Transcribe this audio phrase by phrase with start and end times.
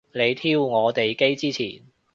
[0.13, 1.83] 你挑我哋機之前